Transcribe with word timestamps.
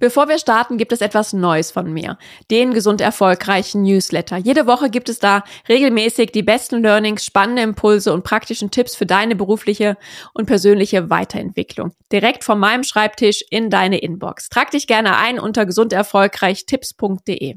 Bevor 0.00 0.28
wir 0.28 0.38
starten, 0.38 0.78
gibt 0.78 0.92
es 0.92 1.00
etwas 1.00 1.32
Neues 1.32 1.72
von 1.72 1.92
mir. 1.92 2.18
Den 2.50 2.72
gesund 2.72 3.00
erfolgreichen 3.00 3.82
Newsletter. 3.82 4.36
Jede 4.36 4.66
Woche 4.66 4.90
gibt 4.90 5.08
es 5.08 5.18
da 5.18 5.42
regelmäßig 5.68 6.30
die 6.30 6.44
besten 6.44 6.82
Learnings, 6.82 7.24
spannende 7.24 7.62
Impulse 7.62 8.12
und 8.12 8.22
praktischen 8.22 8.70
Tipps 8.70 8.94
für 8.94 9.06
deine 9.06 9.34
berufliche 9.34 9.96
und 10.34 10.46
persönliche 10.46 11.10
Weiterentwicklung. 11.10 11.94
Direkt 12.12 12.44
von 12.44 12.60
meinem 12.60 12.84
Schreibtisch 12.84 13.42
in 13.50 13.70
deine 13.70 13.98
Inbox. 13.98 14.48
Trag 14.48 14.70
dich 14.70 14.86
gerne 14.86 15.16
ein 15.16 15.40
unter 15.40 15.66
gesunderfolgreichtipps.de. 15.66 17.56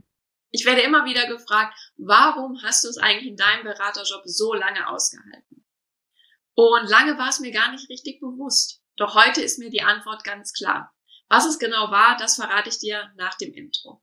Ich 0.53 0.65
werde 0.65 0.81
immer 0.81 1.05
wieder 1.05 1.27
gefragt, 1.27 1.73
warum 1.97 2.59
hast 2.63 2.83
du 2.83 2.89
es 2.89 2.97
eigentlich 2.97 3.29
in 3.29 3.37
deinem 3.37 3.63
Beraterjob 3.63 4.23
so 4.25 4.53
lange 4.53 4.89
ausgehalten? 4.89 5.63
Und 6.55 6.89
lange 6.89 7.17
war 7.17 7.29
es 7.29 7.39
mir 7.39 7.51
gar 7.51 7.71
nicht 7.71 7.87
richtig 7.89 8.19
bewusst. 8.19 8.81
Doch 8.97 9.15
heute 9.15 9.41
ist 9.41 9.59
mir 9.59 9.69
die 9.69 9.81
Antwort 9.81 10.23
ganz 10.23 10.53
klar. 10.53 10.91
Was 11.33 11.45
es 11.45 11.59
genau 11.59 11.89
war, 11.91 12.17
das 12.17 12.35
verrate 12.35 12.67
ich 12.67 12.77
dir 12.77 13.09
nach 13.15 13.35
dem 13.35 13.53
Intro. 13.53 14.01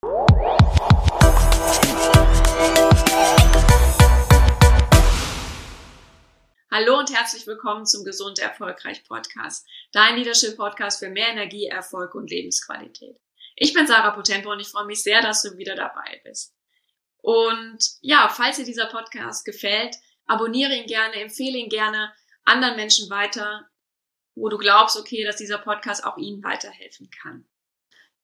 Hallo 6.70 6.98
und 6.98 7.14
herzlich 7.14 7.46
willkommen 7.46 7.84
zum 7.84 8.02
Gesund 8.06 8.38
Erfolgreich 8.38 9.04
Podcast, 9.04 9.68
dein 9.92 10.16
Leadership 10.16 10.56
Podcast 10.56 11.00
für 11.00 11.10
mehr 11.10 11.28
Energie, 11.28 11.66
Erfolg 11.66 12.14
und 12.14 12.30
Lebensqualität. 12.30 13.18
Ich 13.56 13.74
bin 13.74 13.86
Sarah 13.86 14.12
Potempo 14.12 14.50
und 14.50 14.60
ich 14.60 14.68
freue 14.68 14.86
mich 14.86 15.02
sehr, 15.02 15.20
dass 15.20 15.42
du 15.42 15.58
wieder 15.58 15.74
dabei 15.74 16.22
bist. 16.24 16.54
Und 17.18 17.90
ja, 18.00 18.30
falls 18.30 18.56
dir 18.56 18.64
dieser 18.64 18.86
Podcast 18.86 19.44
gefällt, 19.44 19.94
abonniere 20.24 20.74
ihn 20.74 20.86
gerne, 20.86 21.16
empfehle 21.16 21.58
ihn 21.58 21.68
gerne 21.68 22.10
anderen 22.46 22.76
Menschen 22.76 23.10
weiter, 23.10 23.68
wo 24.38 24.48
du 24.48 24.58
glaubst, 24.58 24.96
okay, 24.96 25.24
dass 25.24 25.36
dieser 25.36 25.58
Podcast 25.58 26.04
auch 26.04 26.16
ihnen 26.16 26.42
weiterhelfen 26.42 27.10
kann. 27.10 27.48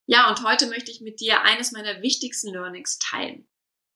Ja, 0.06 0.28
und 0.28 0.42
heute 0.44 0.66
möchte 0.66 0.90
ich 0.90 1.00
mit 1.00 1.20
dir 1.20 1.42
eines 1.42 1.72
meiner 1.72 2.02
wichtigsten 2.02 2.52
Learnings 2.52 2.98
teilen. 2.98 3.48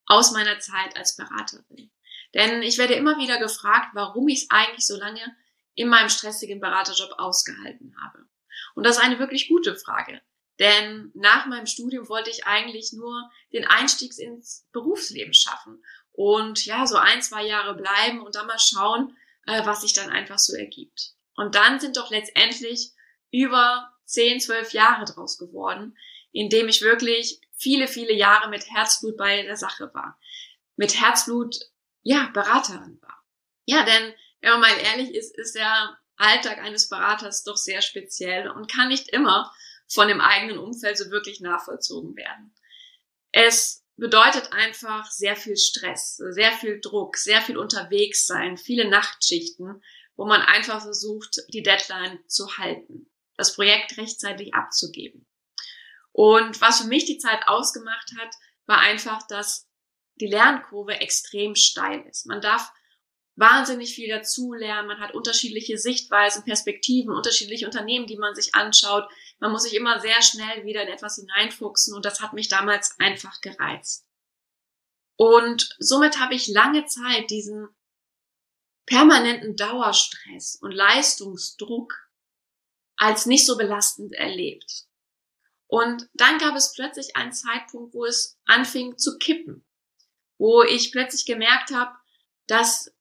Aus 0.07 0.33
meiner 0.33 0.59
Zeit 0.59 0.97
als 0.97 1.17
Beraterin. 1.17 1.91
Denn 2.35 2.63
ich 2.63 2.79
werde 2.79 2.95
immer 2.95 3.19
wieder 3.19 3.39
gefragt, 3.39 3.89
warum 3.95 4.29
ich 4.29 4.43
es 4.43 4.51
eigentlich 4.51 4.87
so 4.87 4.97
lange 4.97 5.37
in 5.75 5.89
meinem 5.89 6.09
stressigen 6.09 6.61
Beraterjob 6.61 7.13
ausgehalten 7.19 7.95
habe. 8.03 8.27
Und 8.75 8.85
das 8.85 8.97
ist 8.97 9.03
eine 9.03 9.19
wirklich 9.19 9.49
gute 9.49 9.77
Frage. 9.77 10.21
Denn 10.59 11.13
nach 11.15 11.47
meinem 11.47 11.67
Studium 11.67 12.09
wollte 12.09 12.31
ich 12.31 12.47
eigentlich 12.47 12.93
nur 12.93 13.31
den 13.53 13.65
Einstieg 13.65 14.19
ins 14.19 14.67
Berufsleben 14.73 15.35
schaffen 15.35 15.85
und 16.13 16.65
ja, 16.67 16.87
so 16.87 16.97
ein, 16.97 17.23
zwei 17.23 17.47
Jahre 17.47 17.75
bleiben 17.75 18.23
und 18.23 18.35
dann 18.35 18.49
mal 18.49 18.59
schauen, 18.59 19.17
äh, 19.47 19.65
was 19.65 19.83
sich 19.83 19.93
dann 19.93 20.11
einfach 20.11 20.39
so 20.39 20.57
ergibt. 20.57 21.15
Und 21.39 21.55
dann 21.55 21.79
sind 21.79 21.97
doch 21.97 22.11
letztendlich 22.11 22.91
über 23.31 23.93
10, 24.07 24.41
12 24.41 24.73
Jahre 24.73 25.05
draus 25.05 25.39
geworden, 25.39 25.97
in 26.33 26.49
dem 26.51 26.67
ich 26.67 26.83
wirklich 26.83 27.41
viele, 27.57 27.87
viele 27.87 28.13
Jahre 28.13 28.51
mit 28.51 28.69
Herzblut 28.69 29.17
bei 29.17 29.43
der 29.43 29.57
Sache 29.57 29.95
war. 29.95 30.19
Mit 30.75 31.01
Herzblut, 31.01 31.55
ja, 32.03 32.29
Beraterin 32.35 32.99
war. 33.03 33.25
Ja, 33.67 33.85
denn 33.85 34.13
wenn 34.41 34.51
man 34.51 34.63
mal 34.63 34.81
ehrlich 34.81 35.15
ist, 35.15 35.39
ist 35.39 35.55
der 35.55 35.97
Alltag 36.17 36.59
eines 36.59 36.89
Beraters 36.89 37.45
doch 37.45 37.57
sehr 37.57 37.83
speziell 37.83 38.51
und 38.51 38.69
kann 38.69 38.89
nicht 38.89 39.09
immer 39.09 39.55
von 39.87 40.09
dem 40.09 40.21
eigenen 40.21 40.59
Umfeld 40.59 40.99
so 40.99 41.13
wirklich 41.13 41.39
nachvollzogen 41.39 42.17
werden. 42.17 42.53
Es 43.31 43.85
bedeutet 43.95 44.53
einfach 44.53 45.09
sehr 45.09 45.37
viel 45.37 45.57
Stress, 45.57 46.17
sehr 46.17 46.51
viel 46.51 46.81
Druck, 46.81 47.17
sehr 47.17 47.43
viel 47.43 47.59
unterwegs 47.59 48.27
sein, 48.27 48.57
viele 48.57 48.89
Nachtschichten, 48.89 49.85
wo 50.19 50.27
man 50.27 50.43
einfach 50.43 50.83
versucht, 50.83 51.39
die 51.55 51.63
Deadline 51.63 52.19
zu 52.27 52.59
halten, 52.59 53.09
das 53.37 53.55
Projekt 53.55 53.97
rechtzeitig 53.97 54.53
abzugeben. 54.53 55.27
Und 56.11 56.61
was 56.61 56.81
für 56.81 56.89
mich 56.89 57.05
die 57.05 57.19
Zeit 57.19 57.47
ausgemacht 57.47 58.13
hat, 58.19 58.35
war 58.67 58.81
einfach, 58.81 59.25
dass 59.29 59.69
die 60.17 60.27
Lernkurve 60.27 61.01
extrem 61.01 61.55
steil 61.55 62.05
ist. 62.11 62.27
Man 62.27 62.41
darf 62.41 62.73
wahnsinnig 63.37 63.95
viel 63.95 64.09
dazulernen, 64.09 64.89
man 64.89 64.99
hat 64.99 65.15
unterschiedliche 65.15 65.79
Sichtweisen, 65.79 66.45
Perspektiven, 66.45 67.15
unterschiedliche 67.15 67.67
Unternehmen, 67.67 68.09
die 68.09 68.19
man 68.19 68.35
sich 68.35 68.57
anschaut. 68.57 69.09
Man 69.39 69.53
muss 69.53 69.63
sich 69.63 69.77
immer 69.77 70.01
sehr 70.01 70.21
schnell 70.21 70.65
wieder 70.65 70.83
in 70.83 70.89
etwas 70.89 71.15
hineinfuchsen 71.15 71.95
und 71.95 72.05
das 72.05 72.21
hat 72.21 72.33
mich 72.33 72.49
damals 72.49 72.99
einfach 72.99 73.41
gereizt. 73.41 74.05
Und 75.15 75.77
somit 75.79 76.19
habe 76.19 76.35
ich 76.35 76.49
lange 76.49 76.87
Zeit 76.87 77.31
diesen 77.31 77.69
permanenten 78.89 79.55
Dauerstress 79.55 80.57
und 80.57 80.73
Leistungsdruck 80.73 82.09
als 82.97 83.27
nicht 83.27 83.47
so 83.47 83.57
belastend 83.57 84.15
erlebt. 84.15 84.87
Und 85.67 86.09
dann 86.15 86.39
gab 86.39 86.57
es 86.57 86.73
plötzlich 86.73 87.15
einen 87.15 87.33
Zeitpunkt, 87.33 87.95
wo 87.95 88.07
es 88.07 88.39
anfing 88.47 88.97
zu 88.97 89.19
kippen, 89.19 89.65
wo 90.39 90.63
ich 90.63 90.91
plötzlich 90.91 91.27
gemerkt 91.27 91.71
habe, 91.71 91.95
dass 92.47 92.93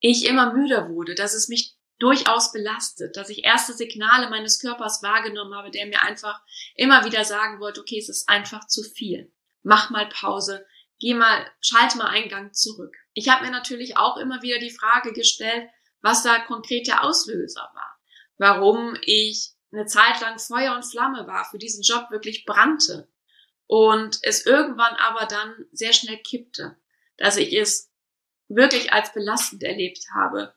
ich 0.00 0.24
immer 0.24 0.54
müder 0.54 0.88
wurde, 0.88 1.14
dass 1.14 1.34
es 1.34 1.48
mich 1.48 1.76
durchaus 1.98 2.52
belastet, 2.52 3.16
dass 3.16 3.28
ich 3.28 3.44
erste 3.44 3.74
Signale 3.74 4.30
meines 4.30 4.58
Körpers 4.58 5.02
wahrgenommen 5.02 5.54
habe, 5.54 5.70
der 5.70 5.86
mir 5.86 6.02
einfach 6.02 6.42
immer 6.74 7.04
wieder 7.04 7.24
sagen 7.24 7.60
wollte, 7.60 7.80
okay, 7.80 7.98
es 7.98 8.08
ist 8.08 8.28
einfach 8.28 8.66
zu 8.66 8.82
viel. 8.82 9.30
Mach 9.62 9.90
mal 9.90 10.08
Pause, 10.08 10.66
geh 10.98 11.14
mal, 11.14 11.50
schalte 11.60 11.98
mal 11.98 12.08
einen 12.08 12.28
Gang 12.28 12.54
zurück. 12.54 12.96
Ich 13.12 13.28
habe 13.28 13.44
mir 13.44 13.50
natürlich 13.50 13.96
auch 13.96 14.16
immer 14.16 14.42
wieder 14.42 14.58
die 14.58 14.70
Frage 14.70 15.12
gestellt, 15.12 15.68
was 16.00 16.22
da 16.22 16.38
konkret 16.40 16.86
der 16.86 17.04
Auslöser 17.04 17.70
war. 17.74 17.98
Warum 18.36 18.96
ich 19.02 19.52
eine 19.72 19.86
Zeit 19.86 20.20
lang 20.20 20.38
Feuer 20.38 20.74
und 20.74 20.84
Flamme 20.84 21.26
war, 21.26 21.44
für 21.44 21.58
diesen 21.58 21.82
Job 21.82 22.10
wirklich 22.10 22.44
brannte 22.44 23.08
und 23.66 24.18
es 24.22 24.46
irgendwann 24.46 24.94
aber 24.96 25.26
dann 25.26 25.54
sehr 25.72 25.92
schnell 25.92 26.18
kippte, 26.18 26.76
dass 27.16 27.36
ich 27.36 27.52
es 27.52 27.90
wirklich 28.48 28.92
als 28.92 29.12
belastend 29.12 29.62
erlebt 29.62 30.04
habe, 30.14 30.54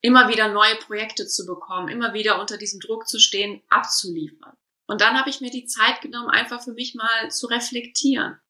immer 0.00 0.28
wieder 0.28 0.48
neue 0.48 0.76
Projekte 0.76 1.26
zu 1.26 1.46
bekommen, 1.46 1.88
immer 1.88 2.14
wieder 2.14 2.40
unter 2.40 2.56
diesem 2.56 2.80
Druck 2.80 3.08
zu 3.08 3.18
stehen, 3.18 3.62
abzuliefern. 3.68 4.56
Und 4.86 5.00
dann 5.00 5.18
habe 5.18 5.30
ich 5.30 5.40
mir 5.40 5.50
die 5.50 5.66
Zeit 5.66 6.00
genommen, 6.00 6.30
einfach 6.30 6.62
für 6.62 6.72
mich 6.72 6.94
mal 6.94 7.30
zu 7.30 7.46
reflektieren. 7.46 8.40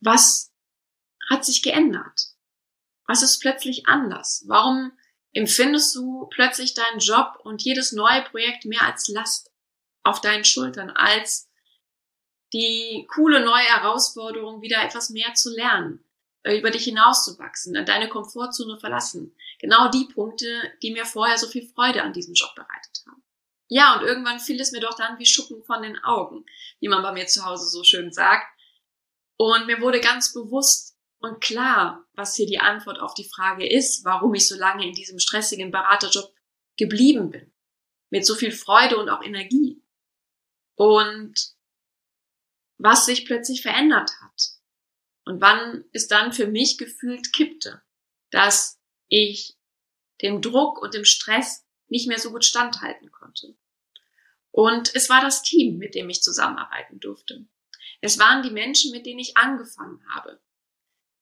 Was 0.00 0.52
hat 1.30 1.44
sich 1.44 1.62
geändert? 1.62 2.20
Was 3.06 3.22
ist 3.22 3.40
plötzlich 3.40 3.86
anders? 3.86 4.44
Warum 4.46 4.92
empfindest 5.32 5.94
du 5.94 6.26
plötzlich 6.30 6.74
deinen 6.74 6.98
Job 6.98 7.38
und 7.42 7.62
jedes 7.62 7.92
neue 7.92 8.22
Projekt 8.22 8.64
mehr 8.64 8.82
als 8.82 9.08
Last 9.08 9.50
auf 10.02 10.20
deinen 10.20 10.44
Schultern, 10.44 10.90
als 10.90 11.48
die 12.52 13.06
coole 13.14 13.44
neue 13.44 13.64
Herausforderung, 13.64 14.62
wieder 14.62 14.82
etwas 14.82 15.10
mehr 15.10 15.34
zu 15.34 15.54
lernen, 15.54 16.04
äh, 16.42 16.58
über 16.58 16.70
dich 16.70 16.84
hinauszuwachsen, 16.84 17.84
deine 17.84 18.08
Komfortzone 18.08 18.78
verlassen. 18.78 19.34
Genau 19.58 19.90
die 19.90 20.08
Punkte, 20.12 20.46
die 20.82 20.92
mir 20.92 21.04
vorher 21.04 21.36
so 21.36 21.46
viel 21.46 21.68
Freude 21.68 22.02
an 22.02 22.12
diesem 22.12 22.34
Job 22.34 22.54
bereitet 22.54 23.04
haben. 23.06 23.22
Ja, 23.68 23.98
und 23.98 24.06
irgendwann 24.06 24.40
fiel 24.40 24.60
es 24.60 24.72
mir 24.72 24.80
doch 24.80 24.94
dann 24.96 25.18
wie 25.18 25.26
Schuppen 25.26 25.62
von 25.62 25.82
den 25.82 26.02
Augen, 26.02 26.46
wie 26.80 26.88
man 26.88 27.02
bei 27.02 27.12
mir 27.12 27.26
zu 27.26 27.44
Hause 27.44 27.68
so 27.68 27.84
schön 27.84 28.12
sagt. 28.12 28.46
Und 29.38 29.66
mir 29.66 29.80
wurde 29.80 30.00
ganz 30.00 30.34
bewusst, 30.34 30.98
und 31.20 31.40
klar, 31.40 32.06
was 32.12 32.36
hier 32.36 32.46
die 32.46 32.60
Antwort 32.60 33.00
auf 33.00 33.14
die 33.14 33.28
Frage 33.28 33.68
ist, 33.68 34.04
warum 34.04 34.34
ich 34.34 34.46
so 34.46 34.56
lange 34.56 34.86
in 34.86 34.92
diesem 34.92 35.18
stressigen 35.18 35.72
Beraterjob 35.72 36.32
geblieben 36.76 37.30
bin. 37.30 37.52
Mit 38.10 38.24
so 38.24 38.34
viel 38.34 38.52
Freude 38.52 38.98
und 38.98 39.08
auch 39.08 39.22
Energie. 39.22 39.82
Und 40.74 41.34
was 42.78 43.06
sich 43.06 43.26
plötzlich 43.26 43.62
verändert 43.62 44.12
hat. 44.22 44.42
Und 45.24 45.40
wann 45.40 45.84
es 45.92 46.06
dann 46.06 46.32
für 46.32 46.46
mich 46.46 46.78
gefühlt 46.78 47.32
kippte, 47.32 47.82
dass 48.30 48.80
ich 49.08 49.56
dem 50.22 50.40
Druck 50.40 50.80
und 50.80 50.94
dem 50.94 51.04
Stress 51.04 51.66
nicht 51.88 52.08
mehr 52.08 52.18
so 52.18 52.30
gut 52.30 52.44
standhalten 52.44 53.10
konnte. 53.10 53.56
Und 54.50 54.94
es 54.94 55.08
war 55.08 55.20
das 55.20 55.42
Team, 55.42 55.78
mit 55.78 55.94
dem 55.94 56.08
ich 56.08 56.22
zusammenarbeiten 56.22 57.00
durfte. 57.00 57.46
Es 58.00 58.18
waren 58.18 58.42
die 58.42 58.50
Menschen, 58.50 58.92
mit 58.92 59.06
denen 59.06 59.18
ich 59.18 59.36
angefangen 59.36 60.00
habe. 60.12 60.40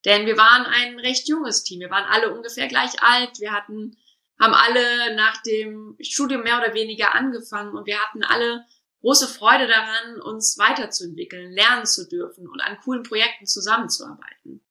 Denn 0.04 0.26
wir 0.26 0.36
waren 0.36 0.66
ein 0.66 1.00
recht 1.00 1.28
junges 1.28 1.64
Team. 1.64 1.80
Wir 1.80 1.90
waren 1.90 2.04
alle 2.04 2.32
ungefähr 2.32 2.68
gleich 2.68 3.02
alt. 3.02 3.40
Wir 3.40 3.52
hatten, 3.52 3.96
haben 4.40 4.54
alle 4.54 5.16
nach 5.16 5.42
dem 5.42 5.96
Studium 6.00 6.42
mehr 6.42 6.58
oder 6.58 6.74
weniger 6.74 7.14
angefangen 7.14 7.76
und 7.76 7.86
wir 7.86 8.00
hatten 8.00 8.22
alle 8.22 8.64
große 9.00 9.28
Freude 9.28 9.66
daran, 9.66 10.20
uns 10.20 10.58
weiterzuentwickeln, 10.58 11.52
lernen 11.52 11.86
zu 11.86 12.08
dürfen 12.08 12.48
und 12.48 12.60
an 12.60 12.78
coolen 12.82 13.02
Projekten 13.02 13.46
zusammenzuarbeiten. 13.46 14.64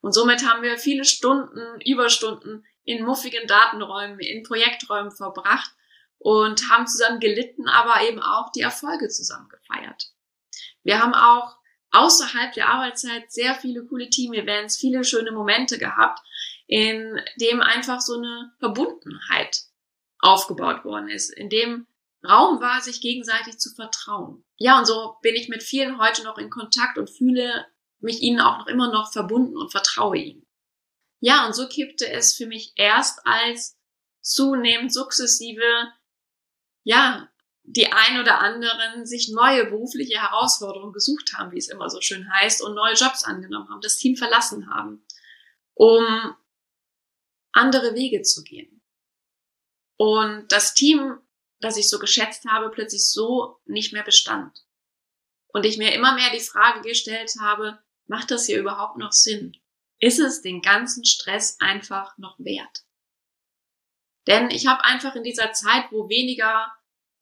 Und 0.00 0.12
somit 0.12 0.44
haben 0.48 0.62
wir 0.62 0.78
viele 0.78 1.04
Stunden, 1.04 1.80
Überstunden 1.84 2.64
in 2.84 3.04
muffigen 3.04 3.46
Datenräumen, 3.46 4.18
in 4.20 4.42
Projekträumen 4.42 5.12
verbracht 5.12 5.70
und 6.18 6.70
haben 6.70 6.86
zusammen 6.86 7.20
gelitten, 7.20 7.68
aber 7.68 8.02
eben 8.08 8.20
auch 8.20 8.50
die 8.52 8.62
Erfolge 8.62 9.08
zusammen 9.08 9.48
gefeiert. 9.48 10.12
Wir 10.82 11.00
haben 11.00 11.14
auch 11.14 11.56
außerhalb 11.90 12.52
der 12.52 12.68
Arbeitszeit 12.68 13.30
sehr 13.32 13.54
viele 13.54 13.84
coole 13.84 14.08
Team-Events, 14.08 14.76
viele 14.76 15.04
schöne 15.04 15.32
Momente 15.32 15.78
gehabt, 15.78 16.20
in 16.66 17.20
dem 17.40 17.60
einfach 17.60 18.00
so 18.00 18.14
eine 18.14 18.52
Verbundenheit 18.58 19.62
aufgebaut 20.20 20.84
worden 20.84 21.08
ist, 21.08 21.30
in 21.30 21.48
dem 21.48 21.86
Raum 22.26 22.60
war, 22.60 22.80
sich 22.80 23.00
gegenseitig 23.00 23.58
zu 23.58 23.74
vertrauen. 23.74 24.44
Ja, 24.56 24.78
und 24.78 24.86
so 24.86 25.16
bin 25.22 25.34
ich 25.34 25.48
mit 25.48 25.62
vielen 25.62 25.98
heute 25.98 26.22
noch 26.22 26.38
in 26.38 26.50
Kontakt 26.50 26.98
und 26.98 27.10
fühle 27.10 27.66
mich 27.98 28.20
ihnen 28.20 28.40
auch 28.40 28.58
noch 28.58 28.66
immer 28.66 28.92
noch 28.92 29.12
verbunden 29.12 29.56
und 29.56 29.70
vertraue 29.70 30.18
ihnen. 30.18 30.46
Ja, 31.20 31.46
und 31.46 31.54
so 31.54 31.66
kippte 31.68 32.08
es 32.10 32.34
für 32.34 32.46
mich 32.46 32.72
erst 32.76 33.26
als 33.26 33.78
zunehmend 34.20 34.92
sukzessive, 34.92 35.92
ja, 36.82 37.28
die 37.62 37.92
ein 37.92 38.20
oder 38.20 38.40
anderen 38.40 39.06
sich 39.06 39.28
neue 39.28 39.66
berufliche 39.66 40.20
Herausforderungen 40.20 40.92
gesucht 40.92 41.34
haben, 41.34 41.52
wie 41.52 41.58
es 41.58 41.68
immer 41.68 41.88
so 41.88 42.00
schön 42.00 42.32
heißt, 42.34 42.62
und 42.62 42.74
neue 42.74 42.94
Jobs 42.94 43.24
angenommen 43.24 43.68
haben, 43.68 43.80
das 43.80 43.96
Team 43.96 44.16
verlassen 44.16 44.68
haben, 44.70 45.04
um 45.74 46.34
andere 47.52 47.94
Wege 47.94 48.22
zu 48.22 48.42
gehen. 48.42 48.82
Und 49.96 50.50
das 50.50 50.74
Team, 50.74 51.18
das 51.60 51.76
ich 51.76 51.88
so 51.88 51.98
geschätzt 51.98 52.44
habe, 52.46 52.70
plötzlich 52.70 53.06
so 53.06 53.60
nicht 53.66 53.92
mehr 53.92 54.04
bestand. 54.04 54.64
Und 55.48 55.66
ich 55.66 55.78
mir 55.78 55.92
immer 55.92 56.14
mehr 56.14 56.30
die 56.32 56.40
Frage 56.40 56.80
gestellt 56.80 57.32
habe, 57.40 57.82
macht 58.06 58.30
das 58.30 58.46
hier 58.46 58.58
überhaupt 58.58 58.96
noch 58.96 59.12
Sinn? 59.12 59.56
Ist 59.98 60.18
es 60.18 60.40
den 60.40 60.62
ganzen 60.62 61.04
Stress 61.04 61.58
einfach 61.60 62.16
noch 62.16 62.38
wert? 62.38 62.84
Denn 64.26 64.50
ich 64.50 64.66
habe 64.66 64.84
einfach 64.84 65.14
in 65.16 65.24
dieser 65.24 65.52
Zeit, 65.52 65.90
wo 65.90 66.08
weniger 66.08 66.72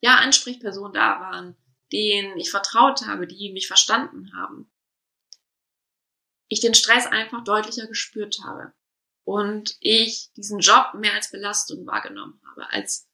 ja, 0.01 0.17
Ansprechpersonen 0.17 0.93
da 0.93 1.19
waren, 1.19 1.55
denen 1.91 2.37
ich 2.37 2.51
vertraut 2.51 3.05
habe, 3.07 3.27
die 3.27 3.51
mich 3.51 3.67
verstanden 3.67 4.31
haben, 4.35 4.71
ich 6.47 6.61
den 6.61 6.73
Stress 6.73 7.05
einfach 7.05 7.43
deutlicher 7.43 7.87
gespürt 7.87 8.39
habe 8.43 8.73
und 9.23 9.75
ich 9.79 10.31
diesen 10.35 10.59
Job 10.59 10.93
mehr 10.95 11.13
als 11.13 11.31
Belastung 11.31 11.85
wahrgenommen 11.85 12.41
habe, 12.49 12.71
als 12.71 13.07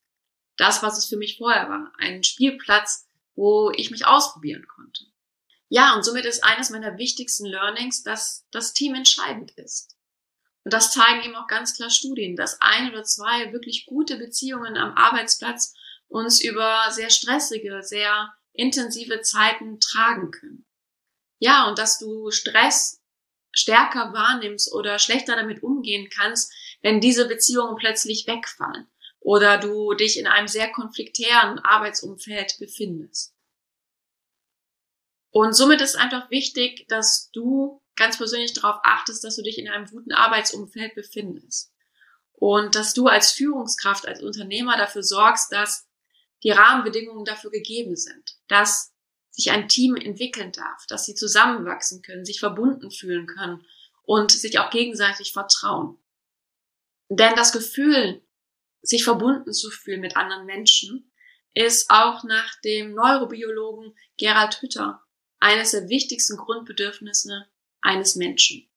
das, 0.58 0.82
was 0.82 0.98
es 0.98 1.06
für 1.06 1.18
mich 1.18 1.38
vorher 1.38 1.70
war, 1.70 1.92
ein 1.98 2.24
Spielplatz, 2.24 3.08
wo 3.36 3.72
ich 3.72 3.92
mich 3.92 4.06
ausprobieren 4.06 4.66
konnte. 4.68 5.04
Ja, 5.68 5.96
und 5.96 6.04
somit 6.04 6.26
ist 6.26 6.44
eines 6.44 6.70
meiner 6.70 6.98
wichtigsten 6.98 7.46
Learnings, 7.46 8.04
dass 8.04 8.48
das 8.52 8.74
Team 8.74 8.96
entscheidend 8.96 9.52
ist. 9.52 9.98
Und 10.64 10.74
das 10.74 10.92
zeigen 10.92 11.24
eben 11.24 11.36
auch 11.36 11.48
ganz 11.48 11.76
klar 11.76 11.90
Studien, 11.90 12.36
dass 12.36 12.62
ein 12.62 12.90
oder 12.92 13.04
zwei 13.04 13.52
wirklich 13.52 13.86
gute 13.86 14.18
Beziehungen 14.18 14.78
am 14.78 14.94
Arbeitsplatz 14.96 15.76
uns 16.08 16.42
über 16.44 16.90
sehr 16.92 17.10
stressige, 17.10 17.82
sehr 17.84 18.34
intensive 18.54 19.22
Zeiten 19.22 19.80
tragen 19.80 20.32
können. 20.32 20.66
Ja, 21.40 21.68
und 21.68 21.78
dass 21.78 22.00
du 22.00 22.32
Stress 22.32 23.02
stärker 23.52 24.14
wahrnimmst 24.14 24.74
oder 24.74 25.00
schlechter 25.00 25.36
damit 25.36 25.64
umgehen 25.64 26.10
kannst, 26.10 26.54
wenn 26.82 27.00
diese 27.00 27.28
Beziehungen 27.28 27.76
plötzlich 27.78 28.28
wegfallen 28.28 28.88
oder 29.20 29.58
du 29.58 29.94
dich 29.94 30.20
in 30.20 30.28
einem 30.28 30.48
sehr 30.48 30.72
konfliktären 30.72 31.60
Arbeitsumfeld 31.60 32.58
befindest. 32.60 33.34
Und 35.32 35.54
somit 35.54 35.82
ist 35.82 35.96
einfach 35.96 36.30
wichtig, 36.30 36.86
dass 36.88 37.32
du 37.32 37.82
ganz 37.96 38.18
persönlich 38.18 38.54
darauf 38.54 38.80
achtest, 38.84 39.24
dass 39.24 39.36
du 39.36 39.42
dich 39.42 39.58
in 39.58 39.68
einem 39.68 39.86
guten 39.88 40.12
Arbeitsumfeld 40.12 40.96
befindest. 40.96 41.74
Und 42.34 42.76
dass 42.76 42.94
du 42.94 43.08
als 43.08 43.32
Führungskraft, 43.32 44.08
als 44.08 44.22
Unternehmer 44.22 44.78
dafür 44.78 45.04
sorgst, 45.04 45.52
dass 45.52 45.88
die 46.44 46.52
Rahmenbedingungen 46.52 47.26
dafür 47.26 47.52
gegeben 47.52 47.96
sind, 47.96 48.38
dass 48.48 48.94
sich 49.32 49.52
ein 49.52 49.68
Team 49.68 49.96
entwickeln 49.96 50.52
darf, 50.52 50.86
dass 50.88 51.06
sie 51.06 51.16
zusammenwachsen 51.16 52.02
können, 52.02 52.26
sich 52.26 52.40
verbunden 52.40 52.92
fühlen 52.92 53.28
können 53.28 53.66
und 54.04 54.32
sich 54.32 54.60
auch 54.60 54.70
gegenseitig 54.70 55.34
vertrauen. 55.34 55.98
Denn 57.10 57.36
das 57.36 57.52
Gefühl, 57.52 58.22
sich 58.82 59.04
verbunden 59.04 59.52
zu 59.52 59.70
fühlen 59.70 60.02
mit 60.02 60.16
anderen 60.16 60.46
Menschen, 60.46 61.12
ist 61.54 61.90
auch 61.90 62.24
nach 62.24 62.60
dem 62.62 62.94
Neurobiologen 62.94 63.96
Gerald 64.18 64.62
Hütter 64.62 65.04
eines 65.40 65.72
der 65.72 65.90
wichtigsten 65.90 66.38
Grundbedürfnisse 66.38 67.48
eines 67.82 68.16
Menschen. 68.16 68.70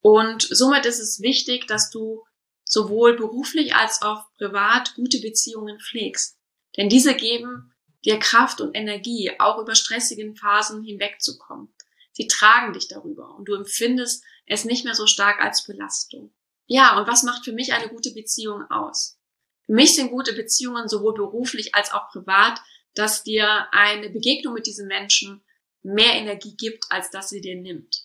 Und 0.00 0.42
somit 0.42 0.86
ist 0.86 1.00
es 1.00 1.20
wichtig, 1.20 1.66
dass 1.66 1.90
du 1.90 2.24
sowohl 2.64 3.16
beruflich 3.16 3.74
als 3.74 4.02
auch 4.02 4.32
privat 4.36 4.94
gute 4.94 5.20
Beziehungen 5.20 5.80
pflegst. 5.80 6.37
Denn 6.78 6.88
diese 6.88 7.14
geben 7.14 7.74
dir 8.04 8.18
Kraft 8.18 8.60
und 8.60 8.74
Energie, 8.74 9.32
auch 9.38 9.58
über 9.58 9.74
stressigen 9.74 10.36
Phasen 10.36 10.82
hinwegzukommen. 10.82 11.74
Sie 12.12 12.28
tragen 12.28 12.72
dich 12.72 12.88
darüber 12.88 13.34
und 13.34 13.46
du 13.46 13.54
empfindest 13.54 14.24
es 14.46 14.64
nicht 14.64 14.84
mehr 14.84 14.94
so 14.94 15.06
stark 15.06 15.40
als 15.40 15.64
Belastung. 15.64 16.32
Ja, 16.66 16.98
und 16.98 17.08
was 17.08 17.24
macht 17.24 17.44
für 17.44 17.52
mich 17.52 17.72
eine 17.72 17.88
gute 17.88 18.12
Beziehung 18.12 18.62
aus? 18.70 19.18
Für 19.66 19.72
mich 19.72 19.94
sind 19.94 20.10
gute 20.10 20.32
Beziehungen 20.32 20.88
sowohl 20.88 21.14
beruflich 21.14 21.74
als 21.74 21.92
auch 21.92 22.08
privat, 22.10 22.60
dass 22.94 23.22
dir 23.22 23.66
eine 23.72 24.10
Begegnung 24.10 24.54
mit 24.54 24.66
diesen 24.66 24.86
Menschen 24.86 25.44
mehr 25.82 26.14
Energie 26.14 26.56
gibt, 26.56 26.86
als 26.90 27.10
dass 27.10 27.28
sie 27.28 27.40
dir 27.40 27.56
nimmt. 27.56 28.04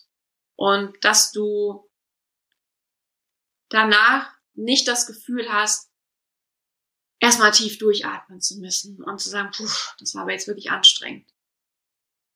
Und 0.56 0.96
dass 1.04 1.32
du 1.32 1.88
danach 3.68 4.30
nicht 4.54 4.86
das 4.88 5.06
Gefühl 5.06 5.52
hast, 5.52 5.90
erstmal 7.24 7.50
tief 7.52 7.78
durchatmen 7.78 8.40
zu 8.40 8.58
müssen 8.58 9.02
und 9.02 9.20
zu 9.20 9.30
sagen, 9.30 9.50
puh, 9.56 9.68
das 9.98 10.14
war 10.14 10.22
aber 10.22 10.32
jetzt 10.32 10.46
wirklich 10.46 10.70
anstrengend. 10.70 11.28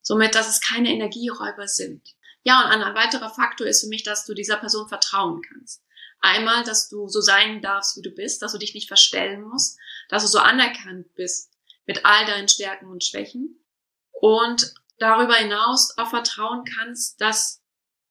Somit, 0.02 0.34
dass 0.34 0.48
es 0.48 0.60
keine 0.60 0.90
Energieräuber 0.90 1.68
sind. 1.68 2.14
Ja, 2.42 2.64
und 2.64 2.82
ein 2.82 2.94
weiterer 2.94 3.30
Faktor 3.30 3.66
ist 3.66 3.82
für 3.82 3.88
mich, 3.88 4.02
dass 4.02 4.24
du 4.24 4.32
dieser 4.32 4.56
Person 4.56 4.88
vertrauen 4.88 5.42
kannst. 5.42 5.84
Einmal, 6.20 6.64
dass 6.64 6.88
du 6.88 7.06
so 7.08 7.20
sein 7.20 7.60
darfst, 7.60 7.96
wie 7.96 8.02
du 8.02 8.10
bist, 8.10 8.40
dass 8.42 8.52
du 8.52 8.58
dich 8.58 8.74
nicht 8.74 8.88
verstellen 8.88 9.42
musst, 9.42 9.78
dass 10.08 10.22
du 10.22 10.28
so 10.28 10.38
anerkannt 10.38 11.14
bist 11.14 11.52
mit 11.86 12.04
all 12.04 12.26
deinen 12.26 12.48
Stärken 12.48 12.86
und 12.86 13.04
Schwächen 13.04 13.62
und 14.10 14.74
darüber 14.98 15.34
hinaus 15.34 15.96
auch 15.98 16.10
vertrauen 16.10 16.64
kannst, 16.64 17.20
dass 17.20 17.62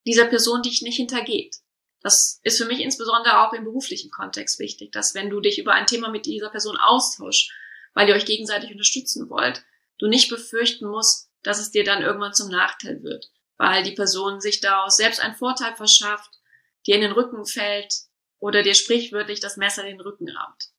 dieser 0.06 0.26
Person 0.26 0.62
dich 0.62 0.82
nicht 0.84 0.96
hintergeht, 0.98 1.58
das 2.02 2.40
ist 2.44 2.58
für 2.58 2.66
mich 2.66 2.80
insbesondere 2.80 3.42
auch 3.42 3.54
im 3.54 3.64
beruflichen 3.64 4.12
Kontext 4.12 4.60
wichtig, 4.60 4.92
dass 4.92 5.16
wenn 5.16 5.30
du 5.30 5.40
dich 5.40 5.60
über 5.60 5.74
ein 5.74 5.88
Thema 5.88 6.10
mit 6.10 6.26
dieser 6.26 6.50
Person 6.50 6.78
austauschst, 6.78 7.52
weil 7.94 8.08
ihr 8.08 8.16
euch 8.16 8.26
gegenseitig 8.26 8.72
unterstützen 8.72 9.30
wollt, 9.30 9.64
du 9.98 10.08
nicht 10.08 10.30
befürchten 10.30 10.88
musst, 10.88 11.30
dass 11.44 11.60
es 11.60 11.72
dir 11.72 11.84
dann 11.84 12.04
irgendwann 12.04 12.34
zum 12.34 12.50
Nachteil 12.50 13.02
wird, 13.04 13.32
weil 13.58 13.84
die 13.84 13.94
Person 13.94 14.40
sich 14.40 14.60
daraus 14.60 14.98
selbst 14.98 15.20
einen 15.20 15.36
Vorteil 15.36 15.76
verschafft, 15.76 16.40
dir 16.86 16.96
in 16.96 17.02
den 17.02 17.12
Rücken 17.12 17.46
fällt 17.46 17.94
oder 18.40 18.62
dir 18.62 18.76
sprichwörtlich 18.76 19.40
das 19.40 19.58
Messer 19.58 19.84
den 19.84 20.00
Rücken 20.00 20.30
rammt. 20.30 20.70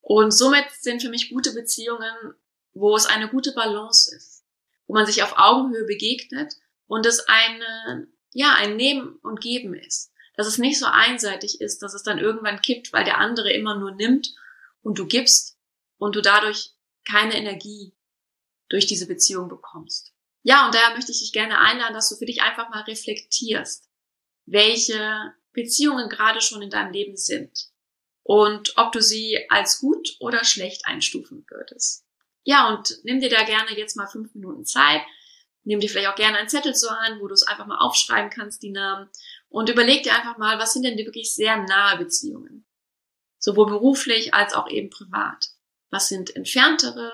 Und 0.00 0.32
somit 0.32 0.66
sind 0.80 1.00
für 1.00 1.08
mich 1.08 1.30
gute 1.30 1.54
Beziehungen, 1.54 2.34
wo 2.74 2.94
es 2.96 3.06
eine 3.06 3.28
gute 3.28 3.52
Balance 3.52 4.14
ist, 4.14 4.44
wo 4.86 4.94
man 4.94 5.06
sich 5.06 5.22
auf 5.22 5.34
Augenhöhe 5.36 5.86
begegnet 5.86 6.54
und 6.86 7.06
es 7.06 7.26
eine 7.28 8.08
ja, 8.32 8.54
ein 8.54 8.76
Nehmen 8.76 9.16
und 9.22 9.40
Geben 9.40 9.74
ist. 9.74 10.11
Dass 10.34 10.46
es 10.46 10.58
nicht 10.58 10.78
so 10.78 10.86
einseitig 10.86 11.60
ist, 11.60 11.82
dass 11.82 11.94
es 11.94 12.02
dann 12.02 12.18
irgendwann 12.18 12.62
kippt, 12.62 12.92
weil 12.92 13.04
der 13.04 13.18
andere 13.18 13.52
immer 13.52 13.78
nur 13.78 13.92
nimmt 13.92 14.34
und 14.82 14.98
du 14.98 15.06
gibst 15.06 15.58
und 15.98 16.16
du 16.16 16.22
dadurch 16.22 16.70
keine 17.04 17.36
Energie 17.36 17.94
durch 18.68 18.86
diese 18.86 19.06
Beziehung 19.06 19.48
bekommst. 19.48 20.14
Ja, 20.42 20.66
und 20.66 20.74
daher 20.74 20.94
möchte 20.94 21.12
ich 21.12 21.20
dich 21.20 21.32
gerne 21.32 21.58
einladen, 21.58 21.94
dass 21.94 22.08
du 22.08 22.16
für 22.16 22.24
dich 22.26 22.42
einfach 22.42 22.70
mal 22.70 22.82
reflektierst, 22.82 23.88
welche 24.46 25.34
Beziehungen 25.52 26.08
gerade 26.08 26.40
schon 26.40 26.62
in 26.62 26.70
deinem 26.70 26.92
Leben 26.92 27.16
sind 27.16 27.68
und 28.22 28.72
ob 28.76 28.92
du 28.92 29.02
sie 29.02 29.38
als 29.50 29.80
gut 29.80 30.16
oder 30.18 30.44
schlecht 30.44 30.86
einstufen 30.86 31.44
würdest. 31.48 32.04
Ja, 32.44 32.74
und 32.74 32.98
nimm 33.04 33.20
dir 33.20 33.28
da 33.28 33.44
gerne 33.44 33.76
jetzt 33.76 33.96
mal 33.96 34.08
fünf 34.08 34.34
Minuten 34.34 34.64
Zeit, 34.64 35.02
Nimm 35.64 35.80
dir 35.80 35.88
vielleicht 35.88 36.08
auch 36.08 36.16
gerne 36.16 36.38
einen 36.38 36.48
Zettel 36.48 36.74
zur 36.74 36.98
Hand, 36.98 37.20
wo 37.20 37.28
du 37.28 37.34
es 37.34 37.44
einfach 37.44 37.66
mal 37.66 37.78
aufschreiben 37.78 38.30
kannst, 38.30 38.62
die 38.62 38.70
Namen. 38.70 39.08
Und 39.52 39.68
überleg 39.68 40.02
dir 40.02 40.14
einfach 40.14 40.38
mal, 40.38 40.58
was 40.58 40.72
sind 40.72 40.82
denn 40.84 40.96
die 40.96 41.04
wirklich 41.04 41.34
sehr 41.34 41.58
nahe 41.58 41.98
Beziehungen? 41.98 42.64
Sowohl 43.38 43.66
beruflich 43.66 44.32
als 44.32 44.54
auch 44.54 44.68
eben 44.68 44.88
privat. 44.88 45.50
Was 45.90 46.08
sind 46.08 46.34
entferntere 46.34 47.12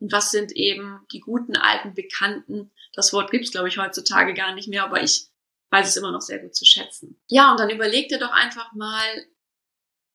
und 0.00 0.10
was 0.10 0.32
sind 0.32 0.50
eben 0.52 1.06
die 1.12 1.20
guten 1.20 1.56
alten 1.56 1.94
Bekannten? 1.94 2.72
Das 2.92 3.12
Wort 3.12 3.30
gibt's, 3.30 3.52
glaube 3.52 3.68
ich, 3.68 3.78
heutzutage 3.78 4.34
gar 4.34 4.52
nicht 4.52 4.68
mehr, 4.68 4.82
aber 4.82 5.00
ich 5.02 5.28
weiß 5.70 5.88
es 5.88 5.96
immer 5.96 6.10
noch 6.10 6.22
sehr 6.22 6.40
gut 6.40 6.56
zu 6.56 6.64
schätzen. 6.64 7.20
Ja, 7.28 7.52
und 7.52 7.60
dann 7.60 7.70
überleg 7.70 8.08
dir 8.08 8.18
doch 8.18 8.32
einfach 8.32 8.72
mal, 8.72 9.26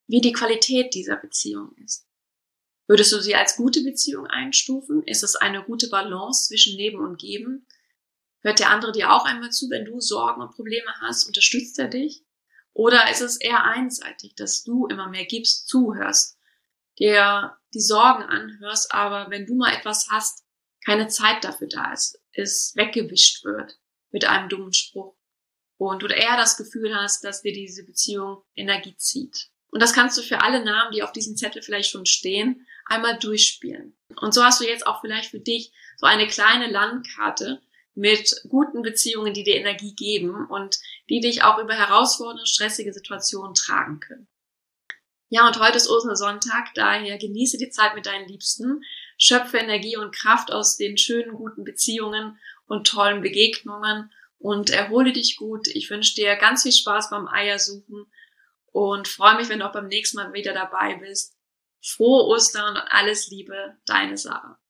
wie 0.08 0.20
die 0.20 0.34
Qualität 0.34 0.94
dieser 0.94 1.16
Beziehung 1.16 1.74
ist. 1.78 2.06
Würdest 2.88 3.13
du 3.13 3.22
sie 3.22 3.36
als 3.36 3.56
gute 3.56 3.82
Beziehung 3.82 4.28
einstufen? 4.28 5.04
Ist 5.04 5.24
es 5.24 5.38
eine 5.38 5.63
gute 5.63 5.88
Balance 5.88 6.50
zwischen 6.50 6.75
Leben 6.75 7.00
und 7.00 7.18
Geben? 7.18 7.66
Hört 8.41 8.60
der 8.60 8.69
andere 8.69 8.91
dir 8.91 9.12
auch 9.12 9.25
einmal 9.25 9.51
zu, 9.51 9.69
wenn 9.69 9.86
du 9.86 10.00
Sorgen 10.00 10.41
und 10.41 10.55
Probleme 10.55 10.93
hast? 11.00 11.27
Unterstützt 11.27 11.77
er 11.79 11.88
dich? 11.88 12.24
Oder 12.74 13.12
ist 13.12 13.21
es 13.21 13.38
eher 13.38 13.63
einseitig, 13.65 14.36
dass 14.36 14.63
du 14.63 14.88
immer 14.88 15.10
mehr 15.10 15.25
gibst, 15.25 15.67
zuhörst, 15.67 16.38
dir 16.98 17.57
die 17.74 17.81
Sorgen 17.81 18.24
anhörst, 18.24 18.93
aber 18.93 19.29
wenn 19.29 19.45
du 19.45 19.55
mal 19.55 19.74
etwas 19.74 20.07
hast, 20.10 20.45
keine 20.86 21.07
Zeit 21.07 21.43
dafür 21.43 21.67
da 21.67 21.93
ist, 21.93 22.19
es 22.31 22.74
weggewischt 22.75 23.43
wird 23.43 23.77
mit 24.10 24.25
einem 24.25 24.50
dummen 24.50 24.74
Spruch 24.74 25.15
und 25.77 26.01
du 26.01 26.07
eher 26.07 26.38
das 26.38 26.57
Gefühl 26.57 26.95
hast, 26.95 27.24
dass 27.24 27.41
dir 27.41 27.53
diese 27.53 27.86
Beziehung 27.86 28.43
Energie 28.55 28.95
zieht. 28.98 29.50
Und 29.69 29.81
das 29.81 29.93
kannst 29.93 30.17
du 30.17 30.21
für 30.21 30.41
alle 30.41 30.63
Namen, 30.63 30.91
die 30.91 31.03
auf 31.03 31.12
diesem 31.12 31.36
Zettel 31.36 31.62
vielleicht 31.62 31.89
schon 31.89 32.05
stehen, 32.05 32.67
einmal 32.86 33.17
durchspielen. 33.17 33.98
Und 34.19 34.33
so 34.33 34.43
hast 34.43 34.60
du 34.60 34.65
jetzt 34.65 34.86
auch 34.86 35.01
vielleicht 35.01 35.31
für 35.31 35.39
dich 35.39 35.71
so 35.98 36.05
eine 36.05 36.27
kleine 36.27 36.69
Landkarte 36.69 37.62
mit 37.93 38.43
guten 38.48 38.81
Beziehungen, 38.81 39.33
die 39.33 39.43
dir 39.43 39.55
Energie 39.55 39.93
geben 39.95 40.48
und 40.48 40.79
die 41.10 41.19
dich 41.19 41.43
auch 41.43 41.57
über 41.60 41.74
herausfordernde, 41.74 42.45
stressige 42.45 42.93
Situationen 42.93 43.53
tragen 43.53 44.00
können. 44.00 44.27
Ja, 45.29 45.48
und 45.48 45.60
heute 45.60 45.77
ist 45.77 45.89
Ostersonntag, 45.89 46.74
daher 46.75 47.17
genieße 47.17 47.57
die 47.57 47.69
Zeit 47.69 47.95
mit 47.95 48.05
deinen 48.05 48.27
Liebsten, 48.27 48.83
schöpfe 49.17 49.57
Energie 49.57 49.95
und 49.95 50.13
Kraft 50.13 50.51
aus 50.51 50.75
den 50.75 50.98
schönen, 50.98 51.36
guten 51.36 51.63
Beziehungen 51.63 52.38
und 52.65 52.88
tollen 52.88 53.21
Begegnungen 53.21 54.12
und 54.39 54.71
erhole 54.71 55.13
dich 55.13 55.38
gut. 55.38 55.67
Ich 55.67 55.89
wünsche 55.89 56.15
dir 56.15 56.36
ganz 56.36 56.63
viel 56.63 56.71
Spaß 56.71 57.12
beim 57.12 57.27
Eiersuchen 57.27 58.12
und 58.74 59.07
freue 59.07 59.36
mich, 59.36 59.50
wenn 59.50 59.60
du 59.60 59.67
auch 59.67 59.74
beim 59.74 59.88
nächsten 59.88 60.17
Mal 60.17 60.33
wieder 60.33 60.53
dabei 60.53 60.95
bist. 60.95 61.38
Frohe 61.81 62.25
Ostern 62.25 62.75
und 62.75 62.83
alles 62.89 63.29
Liebe, 63.29 63.77
deine 63.86 64.17
Sarah. 64.17 64.61